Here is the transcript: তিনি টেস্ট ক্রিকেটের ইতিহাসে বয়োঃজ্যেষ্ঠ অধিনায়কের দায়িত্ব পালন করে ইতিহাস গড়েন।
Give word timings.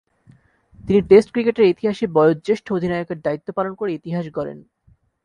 তিনি 0.83 0.99
টেস্ট 1.01 1.29
ক্রিকেটের 1.31 1.71
ইতিহাসে 1.73 2.05
বয়োঃজ্যেষ্ঠ 2.07 2.65
অধিনায়কের 2.73 3.19
দায়িত্ব 3.21 3.47
পালন 3.57 3.73
করে 3.75 3.91
ইতিহাস 3.93 4.25
গড়েন। 4.35 4.59